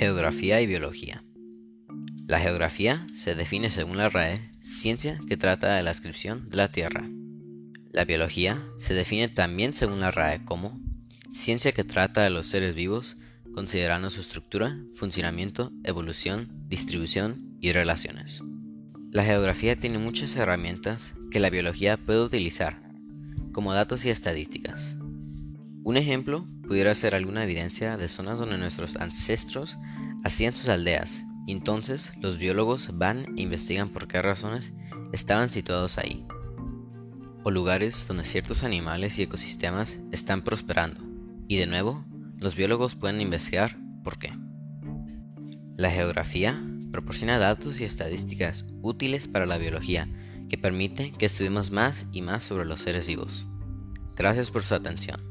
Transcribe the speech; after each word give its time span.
Geografía 0.00 0.62
y 0.62 0.66
biología. 0.66 1.22
La 2.26 2.40
geografía 2.40 3.06
se 3.12 3.34
define 3.34 3.68
según 3.68 3.98
la 3.98 4.08
RAE, 4.08 4.40
ciencia 4.62 5.20
que 5.28 5.36
trata 5.36 5.74
de 5.74 5.82
la 5.82 5.90
descripción 5.90 6.48
de 6.48 6.56
la 6.56 6.72
Tierra. 6.72 7.06
La 7.92 8.06
biología 8.06 8.64
se 8.78 8.94
define 8.94 9.28
también 9.28 9.74
según 9.74 10.00
la 10.00 10.10
RAE 10.10 10.42
como 10.46 10.80
ciencia 11.30 11.72
que 11.72 11.84
trata 11.84 12.22
de 12.22 12.30
los 12.30 12.46
seres 12.46 12.74
vivos 12.74 13.18
considerando 13.54 14.08
su 14.08 14.22
estructura, 14.22 14.78
funcionamiento, 14.94 15.70
evolución, 15.84 16.48
distribución 16.66 17.58
y 17.60 17.72
relaciones. 17.72 18.40
La 19.10 19.22
geografía 19.22 19.78
tiene 19.78 19.98
muchas 19.98 20.34
herramientas 20.34 21.12
que 21.30 21.40
la 21.40 21.50
biología 21.50 21.98
puede 21.98 22.24
utilizar, 22.24 22.80
como 23.52 23.74
datos 23.74 24.06
y 24.06 24.08
estadísticas. 24.08 24.96
Un 25.82 25.96
ejemplo 25.96 26.46
pudiera 26.66 26.94
ser 26.94 27.14
alguna 27.14 27.44
evidencia 27.44 27.96
de 27.96 28.08
zonas 28.08 28.38
donde 28.38 28.58
nuestros 28.58 28.96
ancestros 28.96 29.78
hacían 30.24 30.52
sus 30.52 30.68
aldeas, 30.68 31.24
entonces 31.46 32.12
los 32.20 32.38
biólogos 32.38 32.90
van 32.96 33.36
e 33.36 33.42
investigan 33.42 33.88
por 33.88 34.06
qué 34.06 34.20
razones 34.20 34.72
estaban 35.12 35.50
situados 35.50 35.98
ahí. 35.98 36.24
O 37.42 37.50
lugares 37.50 38.06
donde 38.06 38.24
ciertos 38.24 38.62
animales 38.62 39.18
y 39.18 39.22
ecosistemas 39.22 39.98
están 40.12 40.42
prosperando, 40.42 41.02
y 41.48 41.56
de 41.56 41.66
nuevo, 41.66 42.04
los 42.36 42.54
biólogos 42.54 42.94
pueden 42.94 43.20
investigar 43.20 43.76
por 44.04 44.18
qué. 44.18 44.32
La 45.76 45.90
geografía 45.90 46.62
proporciona 46.92 47.38
datos 47.38 47.80
y 47.80 47.84
estadísticas 47.84 48.66
útiles 48.82 49.28
para 49.28 49.46
la 49.46 49.56
biología 49.56 50.08
que 50.48 50.58
permiten 50.58 51.12
que 51.12 51.26
estudiemos 51.26 51.70
más 51.70 52.06
y 52.12 52.22
más 52.22 52.42
sobre 52.42 52.66
los 52.66 52.80
seres 52.80 53.06
vivos. 53.06 53.46
Gracias 54.16 54.50
por 54.50 54.62
su 54.62 54.74
atención. 54.74 55.29